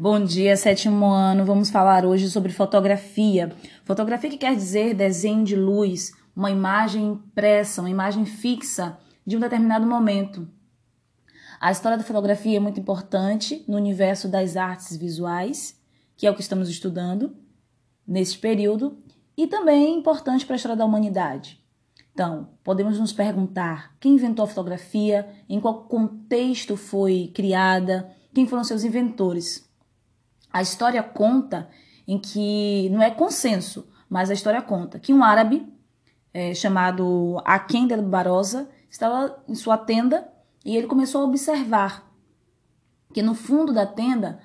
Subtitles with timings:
[0.00, 1.44] Bom dia, sétimo ano.
[1.44, 3.52] Vamos falar hoje sobre fotografia.
[3.84, 9.40] Fotografia que quer dizer desenho de luz, uma imagem impressa, uma imagem fixa de um
[9.40, 10.48] determinado momento.
[11.60, 15.76] A história da fotografia é muito importante no universo das artes visuais,
[16.16, 17.34] que é o que estamos estudando
[18.06, 19.02] neste período,
[19.36, 21.60] e também é importante para a história da humanidade.
[22.12, 28.62] Então, podemos nos perguntar quem inventou a fotografia, em qual contexto foi criada, quem foram
[28.62, 29.67] seus inventores.
[30.52, 31.68] A história conta
[32.06, 35.70] em que não é consenso, mas a história conta que um árabe
[36.32, 40.26] é, chamado Aken del Barosa estava em sua tenda
[40.64, 42.10] e ele começou a observar
[43.12, 44.40] que no fundo da tenda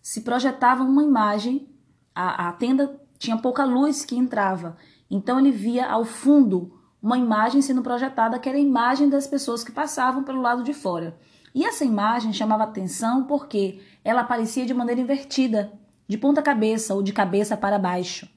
[0.00, 1.68] se projetava uma imagem.
[2.14, 4.76] A, a tenda tinha pouca luz que entrava,
[5.10, 9.62] então ele via ao fundo uma imagem sendo projetada que era a imagem das pessoas
[9.62, 11.18] que passavam pelo lado de fora.
[11.54, 15.72] E essa imagem chamava atenção porque ela aparecia de maneira invertida,
[16.08, 18.28] de ponta cabeça ou de cabeça para baixo.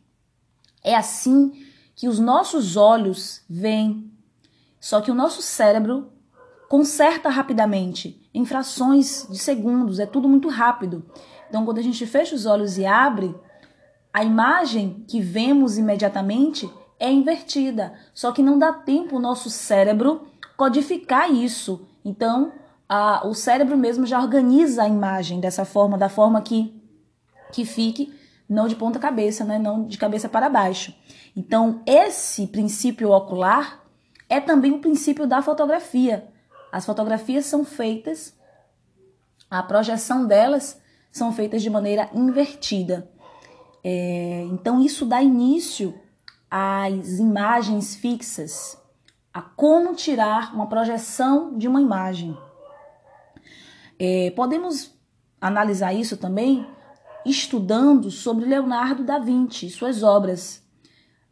[0.83, 1.51] É assim
[1.95, 4.11] que os nossos olhos veem,
[4.79, 6.11] só que o nosso cérebro
[6.69, 11.03] conserta rapidamente, em frações de segundos, é tudo muito rápido.
[11.49, 13.33] Então, quando a gente fecha os olhos e abre,
[14.13, 16.69] a imagem que vemos imediatamente
[16.99, 21.87] é invertida, só que não dá tempo o nosso cérebro codificar isso.
[22.03, 22.51] Então,
[22.87, 26.73] a, o cérebro mesmo já organiza a imagem dessa forma, da forma que,
[27.51, 28.13] que fique
[28.47, 29.59] não de ponta cabeça, né?
[29.59, 30.95] não de cabeça para baixo.
[31.35, 33.83] Então, esse princípio ocular
[34.29, 36.27] é também o princípio da fotografia.
[36.71, 38.33] As fotografias são feitas,
[39.49, 43.09] a projeção delas são feitas de maneira invertida.
[43.83, 45.93] É, então, isso dá início
[46.49, 48.77] às imagens fixas,
[49.33, 52.37] a como tirar uma projeção de uma imagem.
[53.99, 54.95] É, podemos
[55.41, 56.67] analisar isso também
[57.25, 60.63] estudando sobre Leonardo da Vinci e suas obras.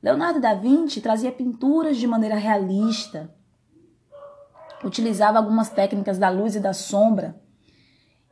[0.01, 3.33] Leonardo da Vinci trazia pinturas de maneira realista,
[4.83, 7.41] utilizava algumas técnicas da luz e da sombra,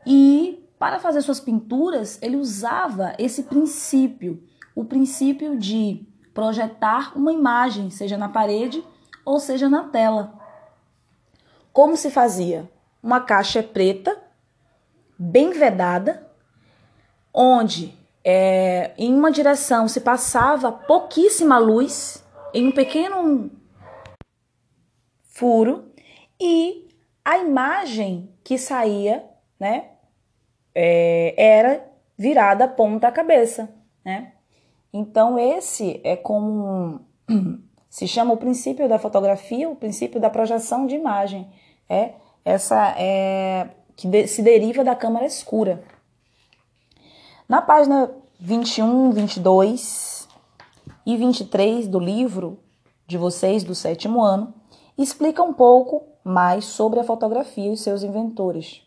[0.05, 4.43] e para fazer suas pinturas ele usava esse princípio,
[4.75, 8.83] o princípio de projetar uma imagem, seja na parede
[9.25, 10.39] ou seja na tela.
[11.71, 12.69] Como se fazia?
[13.01, 14.22] Uma caixa preta
[15.17, 16.27] bem vedada,
[17.33, 23.51] onde é, em uma direção se passava pouquíssima luz, em um pequeno
[25.23, 25.91] furo,
[26.39, 26.87] e
[27.25, 29.25] a imagem que saía,
[29.59, 29.89] né,
[30.75, 31.85] é, era
[32.17, 34.33] virada ponta cabeça, né?
[34.91, 37.01] Então esse é como
[37.89, 41.49] se chama o princípio da fotografia, o princípio da projeção de imagem.
[41.89, 42.13] É
[42.45, 45.83] essa é que de, se deriva da câmara escura.
[47.47, 50.27] Na página 21, 22
[51.05, 52.59] e 23 do livro
[53.05, 54.53] de vocês do sétimo ano,
[54.97, 58.81] explica um pouco mais sobre a fotografia e seus inventores.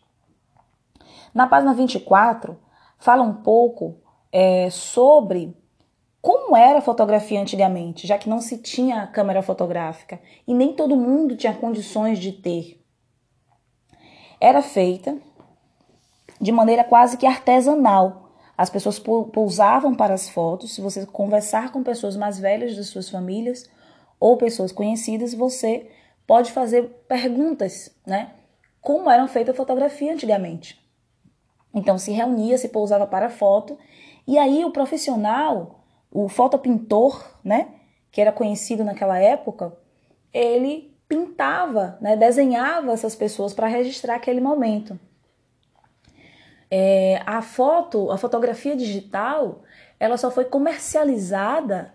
[1.33, 2.57] Na página 24,
[2.97, 3.97] fala um pouco
[4.31, 5.55] é, sobre
[6.21, 10.97] como era a fotografia antigamente, já que não se tinha câmera fotográfica e nem todo
[10.97, 12.83] mundo tinha condições de ter
[14.39, 15.17] era feita
[16.39, 18.31] de maneira quase que artesanal.
[18.57, 20.73] As pessoas pousavam para as fotos.
[20.73, 23.69] Se você conversar com pessoas mais velhas de suas famílias
[24.19, 25.89] ou pessoas conhecidas, você
[26.25, 28.31] pode fazer perguntas, né?
[28.81, 30.79] Como eram feitas a fotografia antigamente.
[31.73, 33.77] Então se reunia, se pousava para a foto,
[34.25, 37.69] e aí o profissional, o fotopintor, né,
[38.11, 39.77] que era conhecido naquela época,
[40.33, 44.99] ele pintava, né, desenhava essas pessoas para registrar aquele momento.
[46.69, 49.63] É, a foto, a fotografia digital,
[49.99, 51.93] ela só foi comercializada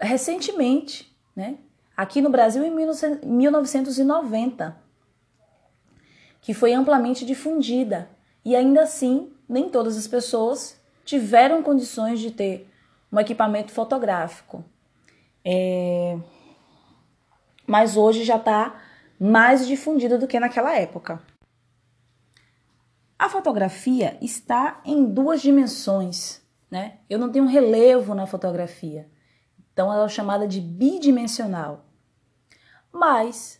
[0.00, 1.58] recentemente, né?
[1.96, 4.76] Aqui no Brasil em 1990,
[6.40, 8.08] que foi amplamente difundida.
[8.44, 12.68] E ainda assim, nem todas as pessoas tiveram condições de ter
[13.12, 14.64] um equipamento fotográfico.
[15.44, 16.16] É,
[17.72, 18.78] mas hoje já está
[19.18, 21.22] mais difundida do que naquela época.
[23.18, 26.98] A fotografia está em duas dimensões, né?
[27.08, 29.08] Eu não tenho relevo na fotografia,
[29.72, 31.86] então ela é chamada de bidimensional.
[32.92, 33.58] Mas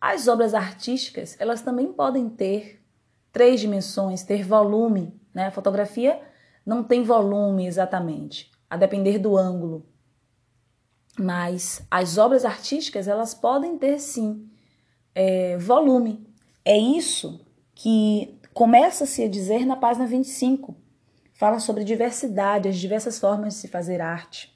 [0.00, 2.80] as obras artísticas, elas também podem ter
[3.32, 5.46] três dimensões, ter volume, né?
[5.48, 6.22] A fotografia
[6.64, 9.84] não tem volume exatamente, a depender do ângulo.
[11.18, 14.48] Mas as obras artísticas, elas podem ter sim
[15.14, 16.26] é, volume.
[16.64, 17.40] É isso
[17.74, 20.74] que começa-se a dizer na página 25.
[21.32, 24.54] Fala sobre diversidade, as diversas formas de se fazer arte,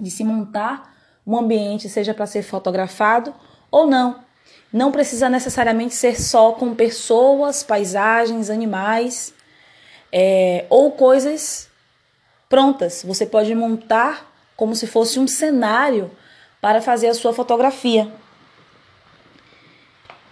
[0.00, 0.92] de se montar
[1.26, 3.32] um ambiente, seja para ser fotografado
[3.70, 4.24] ou não.
[4.72, 9.32] Não precisa necessariamente ser só com pessoas, paisagens, animais
[10.10, 11.68] é, ou coisas
[12.48, 13.02] prontas.
[13.04, 16.10] Você pode montar como se fosse um cenário
[16.60, 18.12] para fazer a sua fotografia.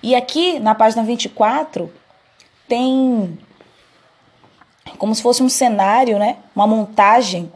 [0.03, 1.93] E aqui na página 24
[2.69, 3.39] tem
[4.97, 6.39] como se fosse um cenário, né?
[6.55, 7.53] Uma montagem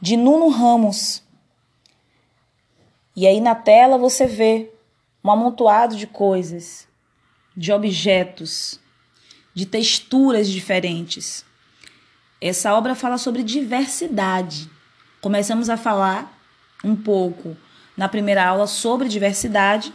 [0.00, 1.22] de Nuno Ramos.
[3.16, 4.70] E aí na tela você vê
[5.22, 6.86] um amontoado de coisas,
[7.56, 8.80] de objetos,
[9.54, 11.44] de texturas diferentes.
[12.40, 14.70] Essa obra fala sobre diversidade.
[15.20, 16.34] Começamos a falar
[16.82, 17.54] um pouco
[17.94, 19.92] na primeira aula sobre diversidade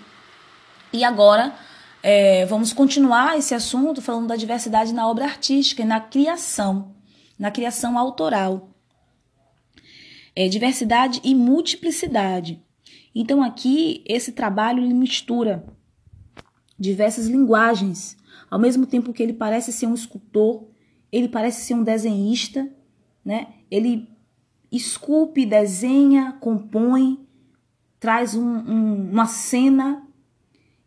[0.94, 1.56] e agora
[2.04, 6.94] é, vamos continuar esse assunto falando da diversidade na obra artística e na criação,
[7.40, 8.70] na criação autoral.
[10.36, 12.62] É, diversidade e multiplicidade.
[13.16, 15.66] Então aqui esse trabalho ele mistura
[16.78, 18.16] diversas linguagens,
[18.52, 20.68] ao mesmo tempo que ele parece ser um escultor,
[21.12, 22.70] ele parece ser um desenhista,
[23.24, 23.48] né?
[23.72, 24.15] Ele
[24.72, 27.26] esculpe, desenha, compõe,
[28.00, 30.08] traz um, um, uma cena,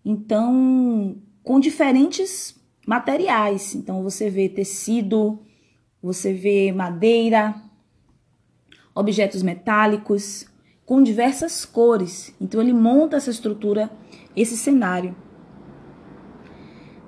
[0.04, 3.74] então com diferentes materiais.
[3.74, 5.40] Então você vê tecido,
[6.02, 7.54] você vê madeira,
[8.94, 10.46] objetos metálicos,
[10.84, 12.34] com diversas cores.
[12.40, 13.90] Então ele monta essa estrutura,
[14.34, 15.14] esse cenário.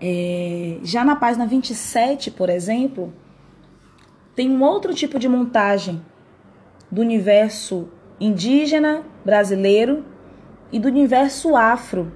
[0.00, 3.12] É, já na página 27, por exemplo,
[4.34, 6.00] tem um outro tipo de montagem
[6.90, 7.88] do universo
[8.18, 10.04] indígena brasileiro
[10.72, 12.12] e do universo afro,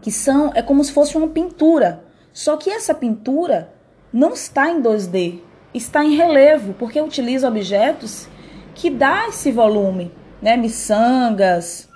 [0.00, 2.04] que são é como se fosse uma pintura.
[2.32, 3.72] Só que essa pintura
[4.12, 5.40] não está em 2D,
[5.74, 8.28] está em relevo, porque utiliza objetos
[8.74, 10.10] que dá esse volume
[10.40, 11.88] né, miçangas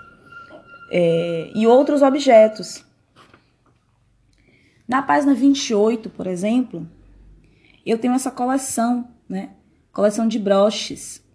[0.91, 2.85] é, e outros objetos.
[4.87, 6.89] Na página 28, por exemplo,
[7.85, 9.51] eu tenho essa coleção, né?
[9.93, 11.26] Coleção de broches.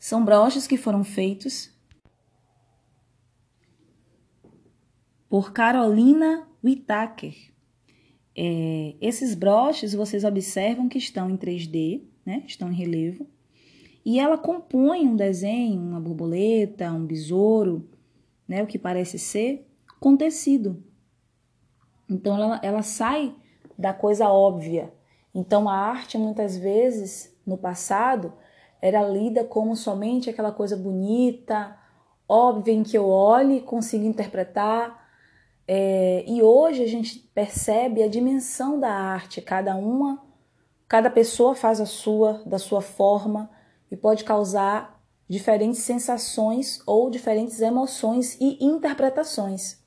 [0.00, 1.70] São broches que foram feitos
[5.28, 7.36] por Carolina Whittaker.
[8.36, 12.42] É, esses broches vocês observam que estão em 3D, né?
[12.46, 13.28] Estão em relevo
[14.04, 17.88] e ela compõe um desenho, uma borboleta, um besouro,
[18.48, 19.68] né, o que parece ser,
[20.00, 20.82] com tecido.
[22.08, 23.34] Então ela, ela sai
[23.78, 24.92] da coisa óbvia.
[25.34, 28.32] Então a arte muitas vezes no passado
[28.80, 31.76] era lida como somente aquela coisa bonita,
[32.28, 35.08] óbvia em que eu olhe e consiga interpretar.
[35.66, 40.22] É, e hoje a gente percebe a dimensão da arte, cada uma,
[40.88, 43.50] cada pessoa faz a sua, da sua forma
[43.90, 49.79] e pode causar diferentes sensações ou diferentes emoções e interpretações.